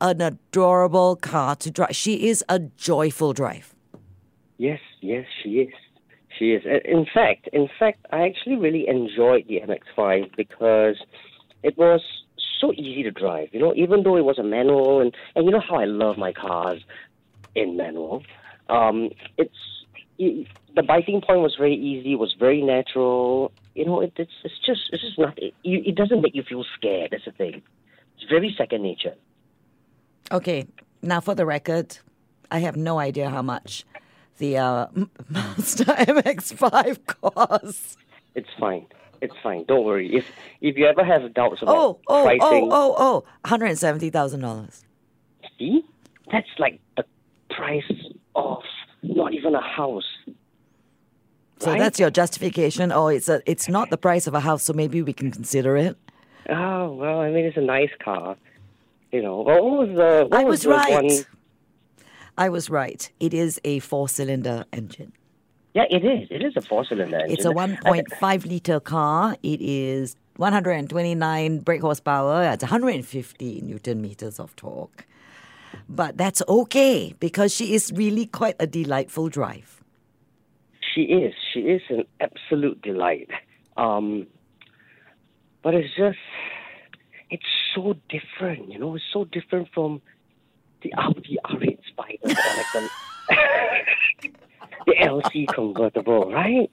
an 0.00 0.20
adorable 0.20 1.16
car 1.16 1.56
to 1.56 1.70
drive. 1.70 1.96
She 1.96 2.28
is 2.28 2.44
a 2.48 2.58
joyful 2.58 3.32
drive. 3.32 3.74
Yes, 4.58 4.80
yes, 5.00 5.24
she 5.42 5.60
is. 5.60 5.72
She 6.38 6.52
is. 6.52 6.62
In 6.84 7.06
fact, 7.12 7.48
in 7.52 7.68
fact, 7.78 8.06
I 8.10 8.22
actually 8.22 8.56
really 8.56 8.88
enjoyed 8.88 9.46
the 9.48 9.60
MX-5 9.60 10.36
because 10.36 10.96
it 11.62 11.76
was 11.76 12.00
so 12.60 12.72
easy 12.72 13.02
to 13.02 13.10
drive. 13.10 13.48
You 13.52 13.60
know, 13.60 13.74
even 13.74 14.02
though 14.02 14.16
it 14.16 14.24
was 14.24 14.38
a 14.38 14.42
manual, 14.42 15.00
and 15.00 15.14
and 15.34 15.44
you 15.44 15.50
know 15.50 15.60
how 15.60 15.76
I 15.76 15.84
love 15.84 16.16
my 16.16 16.32
cars 16.32 16.82
in 17.54 17.76
manual. 17.76 18.22
Um, 18.68 19.10
it's 19.36 19.54
it, 20.18 20.46
the 20.74 20.82
biting 20.82 21.20
point 21.20 21.40
was 21.40 21.54
very 21.58 21.74
easy. 21.74 22.14
Was 22.14 22.34
very 22.38 22.62
natural. 22.62 23.52
You 23.74 23.84
know, 23.86 24.00
it, 24.00 24.12
it's 24.16 24.32
it's 24.44 24.58
just 24.64 24.80
it's 24.92 25.02
just 25.02 25.18
not. 25.18 25.38
It, 25.38 25.54
it 25.64 25.94
doesn't 25.94 26.22
make 26.22 26.34
you 26.34 26.42
feel 26.42 26.64
scared. 26.76 27.10
That's 27.10 27.24
the 27.24 27.32
thing. 27.32 27.62
It's 28.16 28.30
very 28.30 28.54
second 28.56 28.82
nature. 28.82 29.14
Okay, 30.30 30.66
now 31.02 31.20
for 31.20 31.34
the 31.34 31.44
record, 31.44 31.98
I 32.50 32.60
have 32.60 32.76
no 32.76 32.98
idea 32.98 33.28
how 33.28 33.42
much 33.42 33.84
the 34.38 34.58
uh, 34.58 34.86
Mazda 35.28 35.84
MX-5 35.84 37.06
costs. 37.06 37.96
It's 38.34 38.48
fine. 38.58 38.86
It's 39.20 39.34
fine. 39.42 39.64
Don't 39.68 39.84
worry. 39.84 40.12
If 40.14 40.26
if 40.60 40.76
you 40.76 40.86
ever 40.86 41.04
have 41.04 41.32
doubts 41.34 41.62
about 41.62 41.76
Oh, 41.76 42.00
oh, 42.08 42.22
pricing, 42.24 42.68
oh, 42.72 42.94
oh, 42.98 43.24
oh, 43.24 43.48
hundred 43.48 43.76
seventy 43.78 44.10
thousand 44.10 44.40
dollars. 44.40 44.84
see, 45.58 45.84
that's 46.32 46.48
like 46.58 46.80
the 46.96 47.04
price 47.50 47.84
of 48.34 48.62
not 49.04 49.32
even 49.32 49.54
a 49.54 49.60
house. 49.60 50.04
So 51.60 51.70
Right? 51.70 51.78
that's 51.78 52.00
your 52.00 52.10
justification. 52.10 52.90
Oh, 52.90 53.06
it's 53.06 53.28
a, 53.28 53.40
it's 53.46 53.68
not 53.68 53.90
the 53.90 53.96
price 53.96 54.26
of 54.26 54.34
a 54.34 54.40
house, 54.40 54.64
so 54.64 54.72
maybe 54.72 55.02
we 55.02 55.12
can 55.12 55.30
consider 55.30 55.76
it. 55.76 55.96
Oh 56.48 56.92
well, 56.94 57.20
I 57.20 57.30
mean, 57.30 57.44
it's 57.44 57.56
a 57.56 57.60
nice 57.60 57.90
car. 58.02 58.36
You 59.12 59.22
know, 59.22 59.38
what 59.42 59.62
was 59.62 59.88
the? 59.94 60.26
What 60.28 60.40
I 60.40 60.44
was 60.44 60.62
the 60.62 60.70
right. 60.70 61.04
One, 61.04 61.10
I 62.38 62.48
was 62.48 62.70
right. 62.70 63.10
It 63.20 63.34
is 63.34 63.60
a 63.64 63.78
four-cylinder 63.80 64.64
engine. 64.72 65.12
yeah, 65.74 65.84
it 65.90 66.04
is. 66.04 66.28
It 66.30 66.42
is 66.42 66.56
a 66.56 66.62
four-cylinder 66.62 67.16
engine. 67.16 67.32
It's 67.32 67.44
a 67.44 67.50
1.5 67.50 68.46
liter 68.46 68.80
car. 68.80 69.36
It 69.42 69.60
is 69.60 70.16
129 70.36 71.58
brake 71.60 71.80
horsepower. 71.82 72.44
It's 72.52 72.62
150 72.62 73.60
newton 73.62 74.00
meters 74.00 74.40
of 74.40 74.56
torque. 74.56 75.06
But 75.88 76.16
that's 76.16 76.42
okay 76.48 77.14
because 77.20 77.54
she 77.54 77.74
is 77.74 77.92
really 77.94 78.26
quite 78.26 78.56
a 78.58 78.66
delightful 78.66 79.28
drive. 79.28 79.82
She 80.94 81.02
is. 81.02 81.34
She 81.52 81.60
is 81.60 81.82
an 81.88 82.04
absolute 82.20 82.80
delight. 82.82 83.30
Um, 83.76 84.26
but 85.62 85.74
it's 85.74 85.94
just, 85.96 86.18
it's 87.30 87.46
so 87.74 87.94
different. 88.08 88.70
You 88.70 88.78
know, 88.78 88.96
it's 88.96 89.04
so 89.12 89.24
different 89.24 89.68
from 89.72 90.02
the 90.82 90.92
Audi 90.98 91.38
R8 91.46 91.78
Spider, 91.88 92.18
like 92.24 92.72
the, 92.74 94.30
the 94.86 94.94
LC 95.00 95.46
convertible, 95.48 96.30
right? 96.32 96.68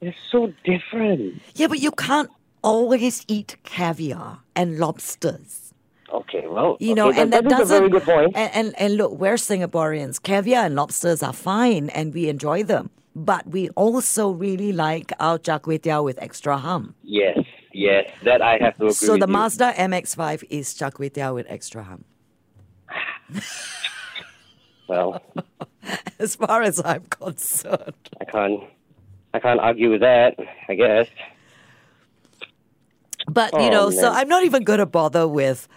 It's 0.00 0.16
so 0.30 0.52
different. 0.64 1.40
Yeah, 1.54 1.68
but 1.68 1.80
you 1.80 1.90
can't 1.92 2.30
always 2.62 3.24
eat 3.28 3.56
caviar 3.64 4.40
and 4.54 4.78
lobsters. 4.78 5.72
Okay, 6.12 6.46
well, 6.46 6.76
You 6.78 6.94
know, 6.94 7.08
okay, 7.08 7.22
and 7.22 7.32
that, 7.32 7.44
that 7.44 7.50
that 7.50 7.60
is 7.62 7.70
a 7.70 7.74
doesn't. 7.74 7.78
very 7.78 7.90
good 7.90 8.02
point. 8.02 8.32
And, 8.36 8.50
and 8.54 8.74
and 8.80 8.96
look, 8.96 9.12
we're 9.12 9.34
Singaporeans. 9.34 10.22
Caviar 10.22 10.64
and 10.66 10.74
lobsters 10.76 11.22
are 11.22 11.32
fine, 11.32 11.88
and 11.90 12.14
we 12.14 12.28
enjoy 12.28 12.62
them. 12.62 12.90
But 13.16 13.46
we 13.48 13.68
also 13.70 14.30
really 14.30 14.72
like 14.72 15.12
our 15.20 15.38
char 15.38 15.58
kway 15.60 15.78
teow 15.80 16.04
with 16.04 16.20
extra 16.22 16.56
hum. 16.58 16.94
Yes, 17.02 17.38
yes, 17.72 18.10
that 18.24 18.42
I 18.42 18.58
have 18.60 18.76
to 18.78 18.84
agree 18.92 18.92
So 18.92 19.16
the 19.16 19.26
you. 19.26 19.32
Mazda 19.32 19.72
MX-5 19.72 20.44
is 20.50 20.74
char 20.74 20.90
kway 20.90 21.10
teow 21.10 21.34
with 21.34 21.46
extra 21.48 21.82
hum. 21.84 22.04
Well, 24.86 25.22
As 26.18 26.36
far 26.36 26.60
as 26.62 26.78
I'm 26.84 27.04
concerned. 27.04 27.94
I 28.20 28.24
can't, 28.26 28.60
I 29.32 29.38
can't 29.38 29.58
argue 29.58 29.90
with 29.90 30.02
that. 30.02 30.36
I 30.68 30.74
guess. 30.74 31.08
But 33.26 33.52
you 33.54 33.60
Oh, 33.60 33.70
know, 33.70 33.90
so. 33.90 34.10
I'm 34.12 34.28
not 34.28 34.44
even 34.44 34.62
going 34.62 34.80
to 34.80 34.86
bother 34.86 35.26
with 35.26 35.68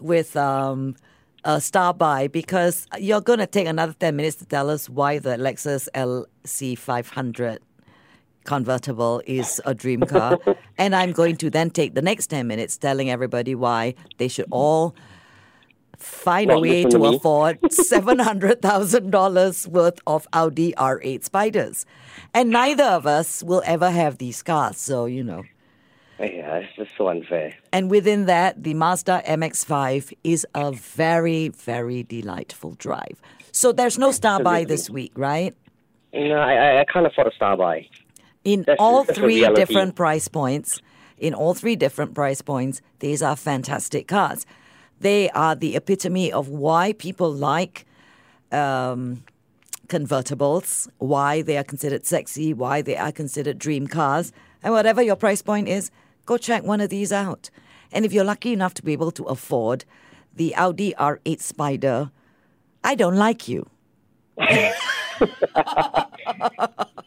with 0.00 0.34
um, 0.34 0.96
a 1.44 1.60
star 1.60 1.92
buy 1.92 2.28
because 2.28 2.86
you're 2.98 3.20
going 3.20 3.38
to 3.38 3.46
take 3.46 3.66
another 3.66 3.92
10 3.92 4.16
minutes 4.16 4.36
to 4.36 4.46
tell 4.46 4.70
us 4.70 4.88
why 4.88 5.18
the 5.18 5.36
Lexus 5.36 5.86
LC500 5.94 7.58
convertible 8.44 9.22
is 9.26 9.60
a 9.66 9.74
dream 9.74 10.00
car. 10.00 10.38
and 10.78 10.96
I'm 10.96 11.12
going 11.12 11.36
to 11.36 11.50
then 11.50 11.70
take 11.70 11.94
the 11.94 12.02
next 12.02 12.28
10 12.28 12.46
minutes 12.46 12.76
telling 12.78 13.10
everybody 13.10 13.54
why 13.54 13.94
they 14.16 14.28
should 14.28 14.46
all 14.50 14.94
find 16.04 16.50
a 16.50 16.58
way 16.60 16.82
to 16.84 16.90
to 16.90 17.04
afford 17.06 17.60
$700,000 17.62 19.66
worth 19.68 20.00
of 20.06 20.26
Audi 20.32 20.72
R8 20.76 21.24
Spiders. 21.24 21.86
And 22.32 22.50
neither 22.50 22.84
of 22.84 23.06
us 23.06 23.42
will 23.42 23.62
ever 23.64 23.90
have 23.90 24.18
these 24.18 24.42
cars, 24.42 24.78
so 24.78 25.06
you 25.06 25.24
know. 25.24 25.42
Yeah, 26.20 26.58
it's 26.58 26.76
just 26.76 26.90
so 26.96 27.08
unfair. 27.08 27.54
And 27.72 27.90
within 27.90 28.26
that, 28.26 28.62
the 28.62 28.74
Mazda 28.74 29.22
MX5 29.26 30.12
is 30.22 30.46
a 30.54 30.72
very, 30.72 31.48
very 31.48 32.04
delightful 32.04 32.74
drive. 32.78 33.20
So 33.50 33.72
there's 33.72 33.98
no 33.98 34.12
star 34.12 34.40
buy 34.42 34.64
this 34.64 34.88
week, 34.88 35.12
right? 35.16 35.54
No, 36.12 36.36
I, 36.36 36.54
I- 36.54 36.80
I 36.80 36.84
can't 36.84 37.06
afford 37.06 37.28
a 37.28 37.34
star 37.34 37.56
buy. 37.56 37.88
In 38.44 38.60
That's- 38.60 38.76
all 38.78 39.04
that's 39.04 39.18
three 39.18 39.40
different 39.54 39.96
price 39.96 40.28
points, 40.28 40.80
in 41.18 41.34
all 41.34 41.54
three 41.54 41.76
different 41.76 42.14
price 42.14 42.42
points, 42.42 42.80
these 43.00 43.22
are 43.22 43.36
fantastic 43.36 44.06
cars. 44.06 44.46
They 45.00 45.30
are 45.30 45.54
the 45.54 45.76
epitome 45.76 46.32
of 46.32 46.48
why 46.48 46.92
people 46.94 47.32
like 47.32 47.86
um, 48.52 49.24
convertibles, 49.88 50.88
why 50.98 51.42
they 51.42 51.56
are 51.56 51.64
considered 51.64 52.06
sexy, 52.06 52.54
why 52.54 52.82
they 52.82 52.96
are 52.96 53.12
considered 53.12 53.58
dream 53.58 53.86
cars. 53.86 54.32
And 54.62 54.72
whatever 54.72 55.02
your 55.02 55.16
price 55.16 55.42
point 55.42 55.68
is, 55.68 55.90
go 56.26 56.38
check 56.38 56.62
one 56.64 56.80
of 56.80 56.88
these 56.88 57.12
out. 57.12 57.50
And 57.92 58.04
if 58.04 58.12
you're 58.12 58.24
lucky 58.24 58.52
enough 58.52 58.74
to 58.74 58.82
be 58.82 58.92
able 58.92 59.10
to 59.12 59.24
afford 59.24 59.84
the 60.34 60.54
Audi 60.54 60.94
R8 60.98 61.40
Spider, 61.40 62.10
I 62.82 62.94
don't 62.94 63.16
like 63.16 63.48
you. 63.48 63.68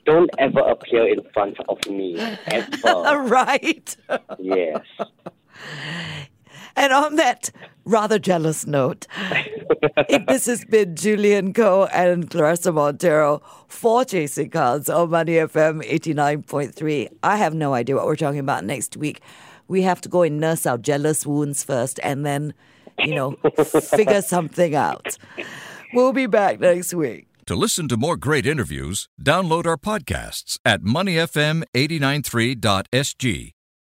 Don't 0.06 0.30
ever 0.40 0.60
appear 0.62 1.10
in 1.10 1.22
front 1.34 1.58
of 1.68 1.86
me. 1.90 2.18
Ever. 2.48 3.20
right. 3.28 3.98
yes. 4.40 4.82
And 6.78 6.94
on 6.94 7.16
that 7.16 7.50
rather 7.86 8.20
jealous 8.20 8.68
note, 8.68 9.08
this 10.28 10.46
has 10.46 10.64
been 10.66 10.96
Julian 10.96 11.54
Coe 11.54 11.88
and 11.92 12.30
Claressa 12.30 12.72
Monteiro 12.72 13.42
for 13.68 14.06
Chasing 14.06 14.52
Cars 14.52 14.88
on 14.88 15.10
Money 15.10 15.34
FM 15.34 15.84
89.3. 15.90 17.08
I 17.24 17.38
have 17.38 17.56
no 17.56 17.74
idea 17.74 17.96
what 17.96 18.06
we're 18.06 18.16
talking 18.16 18.40
about 18.40 18.64
next 18.64 18.96
week. 18.96 19.22
We 19.68 19.82
have 19.82 20.00
to 20.02 20.10
go 20.10 20.22
and 20.22 20.40
nurse 20.40 20.68
our 20.68 20.78
jealous 20.78 21.26
wounds 21.26 21.64
first 21.64 22.00
and 22.04 22.24
then, 22.24 22.54
you 23.00 23.16
know, 23.16 23.32
figure 23.82 24.22
something 24.22 24.76
out. 24.76 25.18
We'll 25.94 26.14
be 26.14 26.28
back 26.28 26.60
next 26.60 26.94
week. 26.94 27.26
To 27.48 27.56
listen 27.56 27.88
to 27.88 27.98
more 27.98 28.18
great 28.18 28.46
interviews, 28.46 29.10
download 29.22 29.66
our 29.66 29.78
podcasts 29.78 30.60
at 30.64 30.84
moneyfm893.sg 30.84 33.54